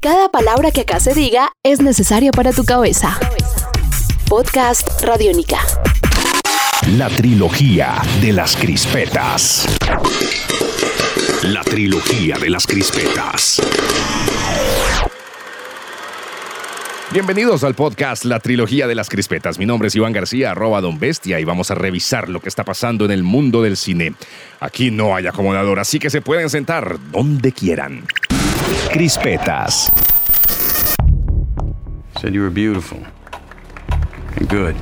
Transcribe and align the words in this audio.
Cada 0.00 0.28
palabra 0.28 0.70
que 0.70 0.82
acá 0.82 1.00
se 1.00 1.12
diga 1.12 1.50
es 1.64 1.80
necesaria 1.80 2.30
para 2.30 2.52
tu 2.52 2.64
cabeza. 2.64 3.18
Podcast 4.28 5.02
Radiónica. 5.02 5.58
La 6.96 7.08
trilogía 7.08 8.00
de 8.20 8.32
las 8.32 8.54
crispetas. 8.54 9.66
La 11.42 11.64
trilogía 11.64 12.38
de 12.38 12.48
las 12.48 12.64
crispetas. 12.64 13.60
Bienvenidos 17.10 17.64
al 17.64 17.74
podcast 17.74 18.24
La 18.26 18.38
Trilogía 18.38 18.86
de 18.86 18.94
las 18.94 19.08
Crispetas. 19.08 19.58
Mi 19.58 19.64
nombre 19.64 19.88
es 19.88 19.96
Iván 19.96 20.12
García, 20.12 20.50
arroba 20.50 20.82
Don 20.82 21.00
Bestia, 21.00 21.40
y 21.40 21.44
vamos 21.44 21.70
a 21.70 21.74
revisar 21.74 22.28
lo 22.28 22.40
que 22.40 22.50
está 22.50 22.64
pasando 22.64 23.06
en 23.06 23.10
el 23.10 23.22
mundo 23.22 23.62
del 23.62 23.78
cine. 23.78 24.12
Aquí 24.60 24.90
no 24.90 25.16
hay 25.16 25.26
acomodador, 25.26 25.80
así 25.80 25.98
que 25.98 26.10
se 26.10 26.20
pueden 26.20 26.50
sentar 26.50 26.98
donde 27.10 27.52
quieran. 27.52 28.04
Crispetas. 28.90 29.90
Said 32.20 32.34
you 32.34 32.40
were 32.40 32.50
beautiful 32.50 32.98
and 34.36 34.48
good. 34.48 34.74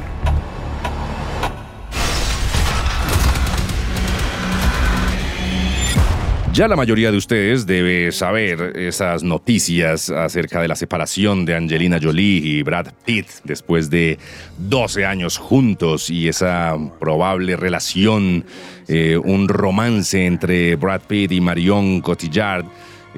Ya 6.53 6.69
la 6.69 6.77
mayoría 6.77 7.11
de 7.11 7.19
ustedes 7.19 7.67
debe 7.67 8.13
saber 8.13 8.79
esas 8.79 9.23
noticias 9.23 10.09
acerca 10.09 10.63
de 10.63 10.69
la 10.69 10.77
separación 10.77 11.45
de 11.45 11.55
Angelina 11.55 11.99
Jolie 12.01 12.41
y 12.43 12.63
Brad 12.63 12.93
Pitt 13.05 13.27
después 13.45 13.91
de 13.91 14.19
12 14.57 15.05
años 15.05 15.37
juntos 15.37 16.09
y 16.09 16.29
esa 16.29 16.79
probable 16.99 17.57
relación, 17.57 18.45
eh, 18.89 19.19
un 19.23 19.49
romance 19.49 20.25
entre 20.25 20.77
Brad 20.77 21.03
Pitt 21.03 21.33
y 21.33 21.41
Marion 21.43 22.01
Cotillard 22.01 22.65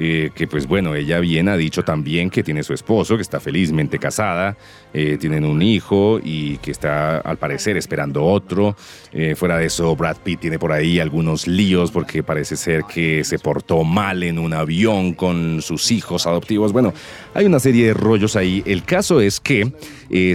eh, 0.00 0.30
que 0.32 0.46
pues 0.46 0.68
bueno, 0.68 0.94
ella 0.94 1.18
bien 1.18 1.48
ha 1.48 1.56
dicho 1.56 1.82
también 1.82 2.30
que 2.30 2.44
tiene 2.44 2.62
su 2.62 2.72
esposo, 2.72 3.16
que 3.16 3.22
está 3.22 3.40
felizmente 3.40 3.98
casada, 3.98 4.56
eh, 4.94 5.16
tienen 5.18 5.44
un 5.44 5.60
hijo 5.60 6.20
y 6.22 6.58
que 6.58 6.70
está 6.70 7.18
al 7.18 7.36
parecer 7.36 7.76
esperando 7.76 8.24
otro. 8.24 8.76
Eh, 9.12 9.34
fuera 9.34 9.58
de 9.58 9.66
eso, 9.66 9.96
Brad 9.96 10.18
Pitt 10.18 10.38
tiene 10.38 10.56
por 10.56 10.70
ahí 10.70 11.00
algunos 11.00 11.48
líos 11.48 11.90
porque 11.90 12.22
parece 12.22 12.56
ser 12.56 12.84
que 12.84 13.24
se 13.24 13.40
portó 13.40 13.82
mal 13.82 14.22
en 14.22 14.38
un 14.38 14.52
avión 14.52 15.14
con 15.14 15.62
sus 15.62 15.90
hijos 15.90 16.28
adoptivos. 16.28 16.72
Bueno, 16.72 16.94
hay 17.34 17.46
una 17.46 17.58
serie 17.58 17.86
de 17.86 17.94
rollos 17.94 18.36
ahí. 18.36 18.62
El 18.66 18.84
caso 18.84 19.20
es 19.20 19.40
que 19.40 19.72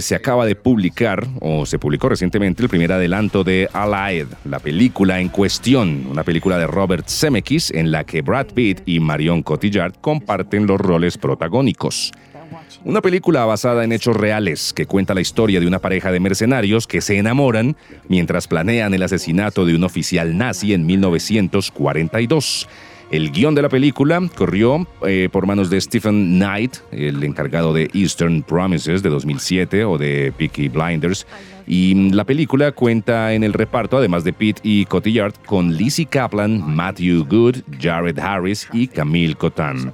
se 0.00 0.14
acaba 0.14 0.46
de 0.46 0.54
publicar, 0.54 1.26
o 1.40 1.66
se 1.66 1.78
publicó 1.78 2.08
recientemente, 2.08 2.62
el 2.62 2.68
primer 2.68 2.92
adelanto 2.92 3.42
de 3.42 3.68
Allied, 3.72 4.26
la 4.44 4.60
película 4.60 5.20
en 5.20 5.30
cuestión, 5.30 6.06
una 6.08 6.22
película 6.22 6.58
de 6.58 6.66
Robert 6.66 7.08
Zemeckis 7.08 7.70
en 7.70 7.90
la 7.90 8.04
que 8.04 8.22
Brad 8.22 8.46
Pitt 8.54 8.82
y 8.86 9.00
Marion 9.00 9.42
comparten 10.00 10.66
los 10.66 10.80
roles 10.80 11.18
protagónicos. 11.18 12.12
Una 12.84 13.00
película 13.00 13.44
basada 13.44 13.84
en 13.84 13.92
hechos 13.92 14.16
reales 14.16 14.72
que 14.72 14.86
cuenta 14.86 15.14
la 15.14 15.20
historia 15.20 15.60
de 15.60 15.66
una 15.66 15.78
pareja 15.78 16.12
de 16.12 16.20
mercenarios 16.20 16.86
que 16.86 17.00
se 17.00 17.18
enamoran 17.18 17.76
mientras 18.08 18.46
planean 18.46 18.92
el 18.94 19.02
asesinato 19.02 19.64
de 19.64 19.74
un 19.74 19.84
oficial 19.84 20.36
nazi 20.36 20.74
en 20.74 20.84
1942. 20.86 22.68
El 23.14 23.30
guion 23.30 23.54
de 23.54 23.62
la 23.62 23.68
película 23.68 24.20
corrió 24.34 24.88
eh, 25.06 25.28
por 25.30 25.46
manos 25.46 25.70
de 25.70 25.80
Stephen 25.80 26.36
Knight, 26.36 26.78
el 26.90 27.22
encargado 27.22 27.72
de 27.72 27.88
Eastern 27.94 28.42
Promises 28.42 29.04
de 29.04 29.08
2007 29.08 29.84
o 29.84 29.98
de 29.98 30.32
Peaky 30.36 30.68
Blinders. 30.68 31.24
Y 31.64 32.10
la 32.10 32.24
película 32.24 32.72
cuenta 32.72 33.32
en 33.32 33.44
el 33.44 33.52
reparto, 33.52 33.98
además 33.98 34.24
de 34.24 34.32
Pete 34.32 34.60
y 34.64 34.86
Cotillard, 34.86 35.32
con 35.46 35.76
Lizzie 35.76 36.06
Kaplan, 36.06 36.74
Matthew 36.74 37.24
Good, 37.24 37.58
Jared 37.80 38.18
Harris 38.18 38.68
y 38.72 38.88
Camille 38.88 39.36
Cotan. 39.36 39.92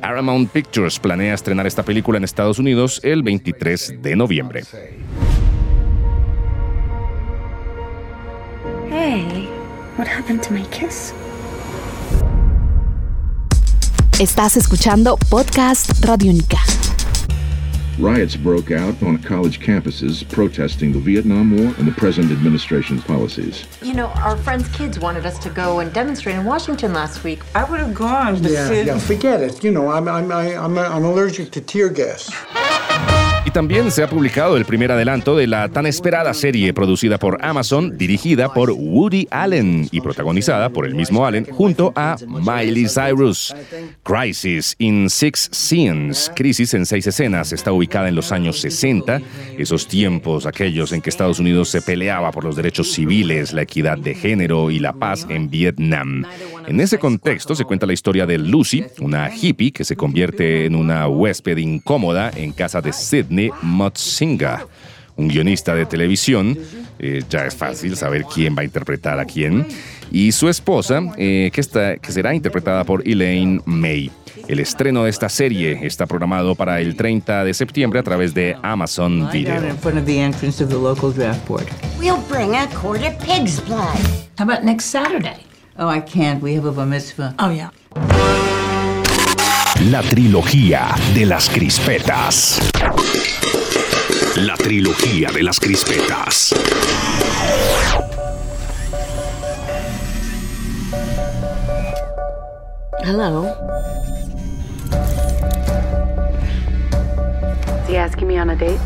Paramount 0.00 0.48
Pictures 0.52 1.00
planea 1.00 1.34
estrenar 1.34 1.66
esta 1.66 1.82
película 1.82 2.18
en 2.18 2.24
Estados 2.24 2.60
Unidos 2.60 3.00
el 3.02 3.24
23 3.24 4.00
de 4.00 4.14
noviembre. 4.14 4.62
Hey, 8.88 9.48
what 9.98 10.06
happened 10.06 10.40
to 10.44 10.52
my 10.52 10.62
kiss? 10.70 11.12
Estás 14.20 14.58
escuchando 14.58 15.16
Podcast 15.30 16.04
Radiónica. 16.04 16.58
Riots 17.98 18.36
broke 18.36 18.70
out 18.70 19.02
on 19.02 19.16
college 19.16 19.60
campuses 19.60 20.28
protesting 20.28 20.92
the 20.92 20.98
Vietnam 20.98 21.56
War 21.56 21.74
and 21.78 21.86
the 21.88 21.92
present 21.92 22.30
administration's 22.30 23.02
policies. 23.04 23.64
You 23.80 23.94
know, 23.94 24.08
our 24.22 24.36
friends' 24.36 24.68
kids 24.76 24.98
wanted 24.98 25.24
us 25.24 25.38
to 25.38 25.48
go 25.48 25.80
and 25.80 25.90
demonstrate 25.94 26.36
in 26.36 26.44
Washington 26.44 26.92
last 26.92 27.24
week. 27.24 27.40
I 27.54 27.64
would 27.64 27.80
have 27.80 27.94
gone, 27.94 28.42
but 28.42 28.50
Yeah, 28.50 28.70
yeah, 28.70 28.98
forget 28.98 29.40
it. 29.40 29.64
You 29.64 29.70
know, 29.70 29.90
I'm, 29.90 30.06
I'm, 30.06 30.30
I'm, 30.30 30.76
I'm 30.76 31.04
allergic 31.06 31.50
to 31.52 31.62
tear 31.62 31.88
gas. 31.88 32.30
Y 33.42 33.52
también 33.52 33.90
se 33.90 34.02
ha 34.02 34.10
publicado 34.10 34.58
el 34.58 34.66
primer 34.66 34.92
adelanto 34.92 35.34
de 35.34 35.46
la 35.46 35.70
tan 35.70 35.86
esperada 35.86 36.34
serie 36.34 36.74
producida 36.74 37.18
por 37.18 37.42
Amazon, 37.42 37.96
dirigida 37.96 38.52
por 38.52 38.70
Woody 38.70 39.26
Allen 39.30 39.88
y 39.90 40.02
protagonizada 40.02 40.68
por 40.68 40.84
el 40.84 40.94
mismo 40.94 41.26
Allen 41.26 41.46
junto 41.50 41.90
a 41.96 42.16
Miley 42.26 42.86
Cyrus. 42.86 43.54
Crisis 44.02 44.76
in 44.78 45.08
Six 45.08 45.48
Scenes, 45.52 46.30
Crisis 46.36 46.74
en 46.74 46.84
seis 46.84 47.06
escenas, 47.06 47.52
está 47.52 47.72
ubicada 47.72 48.08
en 48.08 48.14
los 48.14 48.30
años 48.30 48.60
60, 48.60 49.22
esos 49.56 49.88
tiempos 49.88 50.44
aquellos 50.44 50.92
en 50.92 51.00
que 51.00 51.08
Estados 51.08 51.38
Unidos 51.38 51.70
se 51.70 51.80
peleaba 51.80 52.32
por 52.32 52.44
los 52.44 52.56
derechos 52.56 52.92
civiles, 52.92 53.54
la 53.54 53.62
equidad 53.62 53.96
de 53.96 54.14
género 54.14 54.70
y 54.70 54.80
la 54.80 54.92
paz 54.92 55.26
en 55.30 55.48
Vietnam. 55.48 56.26
En 56.66 56.78
ese 56.78 56.98
contexto 56.98 57.54
se 57.54 57.64
cuenta 57.64 57.86
la 57.86 57.94
historia 57.94 58.26
de 58.26 58.38
Lucy, 58.38 58.84
una 59.00 59.34
hippie 59.34 59.72
que 59.72 59.84
se 59.84 59.96
convierte 59.96 60.66
en 60.66 60.74
una 60.74 61.08
huésped 61.08 61.56
incómoda 61.56 62.30
en 62.36 62.52
casa 62.52 62.80
de 62.80 62.92
Sidney 63.30 63.50
Motsinga, 63.62 64.66
un 65.16 65.28
guionista 65.28 65.74
de 65.74 65.86
televisión. 65.86 66.58
eh, 66.98 67.22
ya 67.30 67.46
es 67.46 67.54
fácil 67.54 67.96
saber 67.96 68.24
quién 68.24 68.54
va 68.56 68.62
a 68.62 68.64
interpretar 68.64 69.18
a 69.20 69.24
quién. 69.24 69.66
Y 70.10 70.32
su 70.32 70.48
esposa, 70.48 71.00
eh, 71.16 71.50
que, 71.52 71.60
está, 71.60 71.96
que 71.96 72.10
será 72.12 72.34
interpretada 72.34 72.84
por 72.84 73.06
Elaine 73.08 73.62
May. 73.64 74.10
El 74.48 74.58
estreno 74.58 75.04
de 75.04 75.10
esta 75.10 75.28
serie 75.28 75.78
está 75.86 76.06
programado 76.06 76.56
para 76.56 76.80
el 76.80 76.96
30 76.96 77.44
de 77.44 77.54
septiembre 77.54 78.00
a 78.00 78.02
través 78.02 78.34
de 78.34 78.56
Amazon 78.62 79.30
Video. 79.32 79.54
in 79.64 79.78
front 79.78 79.96
of 79.96 80.04
the 80.04 80.18
entrance 80.20 80.62
of 80.62 80.68
the 80.68 80.76
local 80.76 81.12
draft 81.12 81.46
board. 81.46 81.66
We'll 82.00 82.20
bring 82.28 82.56
a 82.56 82.66
quart 82.74 83.02
of 83.02 83.16
pig's 83.24 83.60
blood. 83.60 83.96
How 84.38 84.44
about 84.44 84.64
next 84.64 84.86
Saturday? 84.86 85.46
Oh, 85.78 85.88
I 85.88 86.00
can't. 86.00 86.42
We 86.42 86.54
have 86.56 86.66
a 86.66 86.72
bar 86.72 86.86
mitzvah. 86.86 87.34
Oh, 87.38 87.50
yeah. 87.50 87.70
La 89.88 90.02
trilogía 90.02 90.94
de 91.14 91.24
las 91.24 91.48
crispetas. 91.48 92.60
La 94.36 94.54
trilogía 94.54 95.30
de 95.32 95.42
las 95.42 95.58
crispetas. 95.58 96.54
Hello. 103.02 103.46
Is 107.82 107.88
he 107.88 107.96
asking 107.96 108.28
me 108.28 108.38
on 108.38 108.50
a 108.50 108.56
date? 108.56 108.78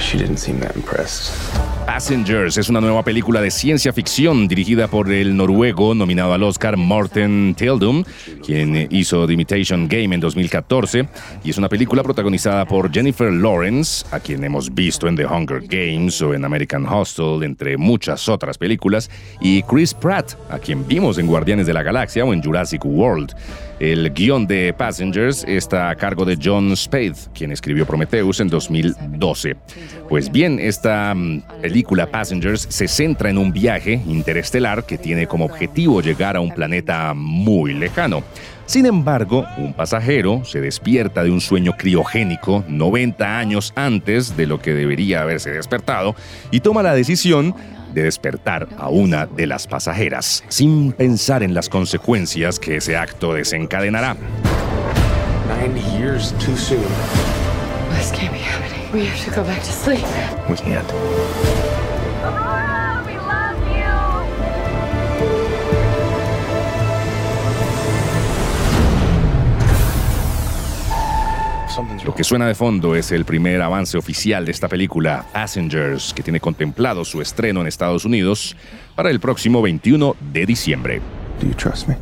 She 0.00 0.18
didn't 0.18 0.38
seem 0.38 0.58
that 0.58 0.74
impressed. 0.74 1.51
Passengers 1.86 2.56
es 2.58 2.68
una 2.68 2.80
nueva 2.80 3.02
película 3.02 3.40
de 3.40 3.50
ciencia 3.50 3.92
ficción 3.92 4.46
dirigida 4.46 4.88
por 4.88 5.10
el 5.10 5.36
noruego 5.36 5.94
nominado 5.94 6.32
al 6.32 6.42
Oscar 6.44 6.76
Morten 6.76 7.54
Tildum, 7.56 8.04
quien 8.44 8.88
hizo 8.90 9.26
The 9.26 9.32
Imitation 9.32 9.88
Game 9.88 10.14
en 10.14 10.20
2014, 10.20 11.08
y 11.42 11.50
es 11.50 11.58
una 11.58 11.68
película 11.68 12.02
protagonizada 12.02 12.64
por 12.66 12.92
Jennifer 12.92 13.32
Lawrence, 13.32 14.06
a 14.12 14.20
quien 14.20 14.44
hemos 14.44 14.72
visto 14.72 15.08
en 15.08 15.16
The 15.16 15.26
Hunger 15.26 15.62
Games 15.66 16.22
o 16.22 16.34
en 16.34 16.44
American 16.44 16.86
Hostel, 16.86 17.42
entre 17.42 17.76
muchas 17.76 18.28
otras 18.28 18.56
películas, 18.58 19.10
y 19.40 19.62
Chris 19.64 19.92
Pratt, 19.92 20.34
a 20.50 20.58
quien 20.58 20.86
vimos 20.86 21.18
en 21.18 21.26
Guardianes 21.26 21.66
de 21.66 21.74
la 21.74 21.82
Galaxia 21.82 22.24
o 22.24 22.32
en 22.32 22.42
Jurassic 22.42 22.84
World. 22.84 23.34
El 23.82 24.12
guion 24.14 24.46
de 24.46 24.72
Passengers 24.72 25.42
está 25.42 25.90
a 25.90 25.96
cargo 25.96 26.24
de 26.24 26.38
John 26.40 26.76
Spade, 26.76 27.16
quien 27.34 27.50
escribió 27.50 27.84
Prometheus 27.84 28.38
en 28.38 28.46
2012. 28.46 29.56
Pues 30.08 30.30
bien, 30.30 30.60
esta 30.60 31.12
mm, 31.12 31.42
película 31.60 32.06
Passengers 32.06 32.64
se 32.70 32.86
centra 32.86 33.28
en 33.28 33.38
un 33.38 33.52
viaje 33.52 34.00
interestelar 34.06 34.86
que 34.86 34.98
tiene 34.98 35.26
como 35.26 35.46
objetivo 35.46 36.00
llegar 36.00 36.36
a 36.36 36.40
un 36.40 36.54
planeta 36.54 37.12
muy 37.12 37.74
lejano. 37.74 38.22
Sin 38.66 38.86
embargo, 38.86 39.44
un 39.58 39.74
pasajero 39.74 40.44
se 40.44 40.60
despierta 40.60 41.24
de 41.24 41.32
un 41.32 41.40
sueño 41.40 41.72
criogénico 41.76 42.64
90 42.68 43.36
años 43.36 43.72
antes 43.74 44.36
de 44.36 44.46
lo 44.46 44.60
que 44.60 44.74
debería 44.74 45.22
haberse 45.22 45.50
despertado 45.50 46.14
y 46.52 46.60
toma 46.60 46.84
la 46.84 46.94
decisión 46.94 47.52
de 47.92 48.02
despertar 48.04 48.68
a 48.78 48.88
una 48.88 49.26
de 49.26 49.46
las 49.46 49.66
pasajeras, 49.66 50.44
sin 50.48 50.92
pensar 50.92 51.42
en 51.42 51.54
las 51.54 51.68
consecuencias 51.68 52.58
que 52.58 52.76
ese 52.76 52.96
acto 52.96 53.34
desencadenará. 53.34 54.16
Lo 72.04 72.14
que 72.14 72.22
suena 72.22 72.46
de 72.46 72.54
fondo 72.54 72.94
es 72.94 73.12
el 73.12 73.24
primer 73.24 73.62
avance 73.62 73.96
oficial 73.96 74.44
de 74.44 74.52
esta 74.52 74.68
película, 74.68 75.24
Passengers, 75.32 76.12
que 76.12 76.22
tiene 76.22 76.38
contemplado 76.38 77.04
su 77.04 77.22
estreno 77.22 77.62
en 77.62 77.66
Estados 77.66 78.04
Unidos 78.04 78.56
para 78.94 79.10
el 79.10 79.20
próximo 79.20 79.62
21 79.62 80.16
de 80.32 80.44
diciembre. 80.44 81.00
Do 81.40 81.46
you 81.46 81.54
trust 81.54 81.88
me? 81.88 81.96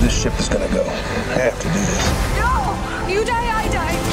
This 0.00 0.12
ship 0.12 0.32
is 0.40 0.48
gonna 0.48 0.66
go. 0.68 0.82
I 0.82 1.38
have 1.38 1.58
to 1.60 1.68
do 1.68 1.78
this. 1.78 2.04
No! 2.36 3.12
You 3.12 3.24
die, 3.24 3.32
I 3.32 3.68
die. 3.68 4.07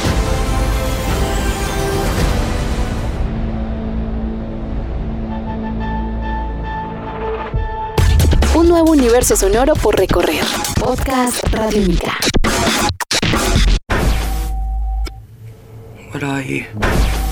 Nuevo 8.76 8.92
universo 8.92 9.38
sonoro 9.38 9.74
por 9.74 9.96
recorrer. 9.96 10.44
Podcast 10.78 11.42
Radiónica. 11.50 12.18
What 16.12 16.24
are 16.24 16.44
you? 16.46 17.25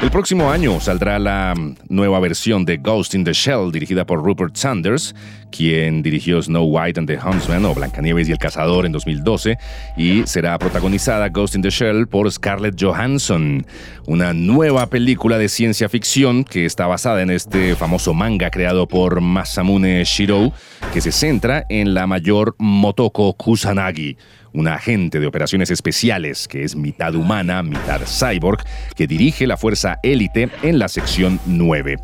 El 0.00 0.12
próximo 0.12 0.48
año 0.52 0.78
saldrá 0.78 1.18
la 1.18 1.54
mm, 1.56 1.74
nueva 1.88 2.20
versión 2.20 2.64
de 2.64 2.76
Ghost 2.76 3.14
in 3.14 3.24
the 3.24 3.32
Shell 3.32 3.72
dirigida 3.72 4.06
por 4.06 4.22
Rupert 4.22 4.54
Sanders, 4.54 5.12
quien 5.50 6.02
dirigió 6.02 6.40
Snow 6.40 6.66
White 6.66 7.00
and 7.00 7.08
the 7.08 7.18
Huntsman 7.18 7.64
o 7.64 7.74
Blancanieves 7.74 8.28
y 8.28 8.32
el 8.32 8.38
Cazador 8.38 8.86
en 8.86 8.92
2012 8.92 9.58
y 9.96 10.24
será 10.24 10.56
protagonizada 10.56 11.28
Ghost 11.30 11.56
in 11.56 11.62
the 11.62 11.70
Shell 11.70 12.06
por 12.06 12.30
Scarlett 12.30 12.80
Johansson, 12.80 13.66
una 14.06 14.32
nueva 14.32 14.86
película 14.86 15.36
de 15.36 15.48
ciencia 15.48 15.88
ficción 15.88 16.44
que 16.44 16.64
está 16.64 16.86
basada 16.86 17.20
en 17.22 17.30
este 17.30 17.74
famoso 17.74 18.14
manga 18.14 18.50
creado 18.50 18.86
por 18.86 19.20
Masamune 19.20 20.04
Shirou 20.04 20.52
que 20.92 21.00
se 21.00 21.10
centra 21.10 21.66
en 21.68 21.94
la 21.94 22.06
mayor 22.06 22.54
Motoko 22.58 23.32
Kusanagi, 23.32 24.16
una 24.52 24.74
agente 24.74 25.20
de 25.20 25.26
operaciones 25.26 25.70
especiales 25.70 26.48
que 26.48 26.64
es 26.64 26.76
mitad 26.76 27.14
humana, 27.14 27.62
mitad 27.62 28.00
cyborg, 28.06 28.64
que 28.94 29.06
dirige 29.06 29.46
la 29.46 29.56
fuerza 29.56 29.98
élite 30.02 30.48
en 30.62 30.78
la 30.78 30.88
sección 30.88 31.40
9. 31.46 31.96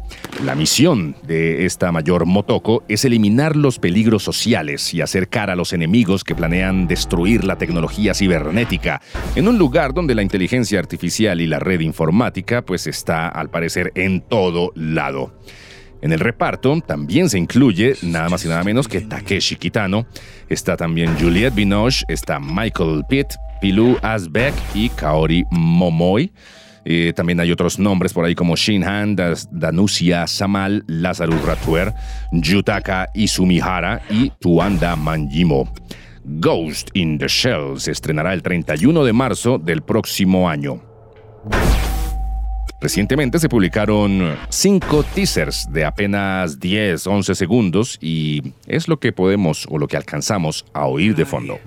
La 0.45 0.55
misión 0.55 1.17
de 1.23 1.65
esta 1.65 1.93
mayor 1.93 2.27
Motoko 2.27 2.85
es 2.89 3.05
eliminar 3.05 3.57
los 3.57 3.79
peligros 3.79 4.23
sociales 4.23 4.93
y 4.95 5.01
acercar 5.01 5.51
a 5.51 5.57
los 5.57 5.73
enemigos 5.73 6.25
que 6.25 6.35
planean 6.35 6.87
destruir 6.87 7.45
la 7.45 7.57
tecnología 7.57 8.15
cibernética 8.15 9.01
en 9.37 9.49
un 9.49 9.59
lugar 9.59 9.95
donde 9.95 10.15
la 10.15 10.23
inteligencia 10.23 10.79
artificial 10.79 11.41
y 11.41 11.47
la 11.47 11.59
red 11.59 11.81
informática 11.81 12.63
pues 12.63 12.87
está 12.87 13.29
al 13.29 13.51
parecer 13.51 13.93
en 13.95 14.21
todo 14.21 14.73
lado. 14.75 15.33
En 16.05 16.13
el 16.13 16.21
reparto 16.21 16.79
también 16.83 17.31
se 17.31 17.39
incluye 17.39 17.95
nada 18.03 18.29
más 18.29 18.45
y 18.45 18.49
nada 18.49 18.63
menos 18.63 18.87
que 18.87 19.01
Takeshi 19.01 19.57
Kitano. 19.57 20.07
Está 20.51 20.77
también 20.77 21.17
Juliette 21.19 21.55
Binoche, 21.55 22.05
está 22.09 22.39
Michael 22.39 23.05
Pitt, 23.09 23.29
Pilou 23.59 23.97
Asbeck 24.03 24.53
y 24.75 24.91
Kaori 24.91 25.45
Momoi. 25.51 26.31
Eh, 26.85 27.15
también 27.17 27.41
hay 27.41 27.51
otros 27.51 27.79
nombres 27.79 28.13
por 28.13 28.27
ahí 28.27 28.35
como 28.35 28.55
Shinhan, 28.55 29.17
Danusia 29.51 30.27
Samal, 30.27 30.85
Lazarus 30.89 31.43
Ratuer, 31.43 31.95
Yutaka 32.33 33.09
Izumihara 33.15 34.03
y 34.11 34.31
Tuanda 34.39 34.97
Manjimo. 34.97 35.73
Ghost 36.23 36.91
in 36.93 37.17
the 37.17 37.29
Shell 37.29 37.81
se 37.81 37.93
estrenará 37.93 38.35
el 38.35 38.43
31 38.43 39.05
de 39.05 39.13
marzo 39.15 39.57
del 39.57 39.81
próximo 39.81 40.51
año. 40.51 40.83
Recientemente 42.81 43.39
se 43.39 43.49
publicaron 43.49 44.37
cinco 44.51 45.03
teasers 45.03 45.73
de 45.73 45.85
apenas 45.85 46.61
10, 46.61 47.07
11 47.07 47.35
segundos 47.35 47.99
y 48.01 48.53
es 48.67 48.89
lo 48.89 48.99
que 48.99 49.13
podemos 49.13 49.67
o 49.71 49.79
lo 49.79 49.89
que 49.89 49.97
alcanzamos 49.97 50.67
a 50.75 50.87
oír 50.87 51.15
de 51.17 51.25
fondo. 51.25 51.59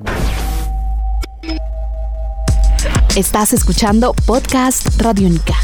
Estás 3.15 3.51
escuchando 3.53 4.13
Podcast 4.27 5.01
Radiónica. 5.01 5.55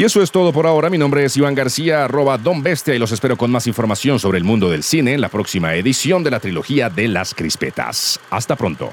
Y 0.00 0.04
eso 0.04 0.22
es 0.22 0.30
todo 0.30 0.52
por 0.52 0.66
ahora. 0.66 0.88
Mi 0.88 0.96
nombre 0.96 1.24
es 1.24 1.36
Iván 1.36 1.54
García, 1.54 2.04
arroba 2.04 2.38
Don 2.38 2.62
Bestia, 2.62 2.94
y 2.94 2.98
los 2.98 3.12
espero 3.12 3.36
con 3.36 3.50
más 3.50 3.66
información 3.66 4.18
sobre 4.18 4.38
el 4.38 4.44
mundo 4.44 4.70
del 4.70 4.82
cine 4.82 5.12
en 5.12 5.20
la 5.20 5.28
próxima 5.28 5.74
edición 5.74 6.22
de 6.22 6.30
la 6.30 6.40
trilogía 6.40 6.88
de 6.88 7.08
las 7.08 7.34
crispetas. 7.34 8.18
Hasta 8.30 8.56
pronto. 8.56 8.90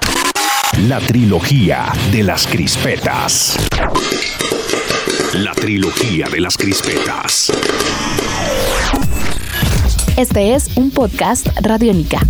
La 0.76 1.00
trilogía 1.00 1.92
de 2.12 2.22
las 2.22 2.46
crispetas. 2.46 3.56
La 5.34 5.52
trilogía 5.52 6.28
de 6.28 6.40
las 6.40 6.56
crispetas. 6.56 7.50
Este 10.16 10.54
es 10.54 10.76
un 10.76 10.90
podcast 10.90 11.48
Radiónica. 11.62 12.20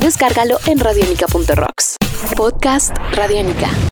Descárgalo 0.00 0.58
en 0.66 0.78
radiónica.rocks. 0.78 1.96
Podcast 2.36 2.96
Radiónica. 3.14 3.68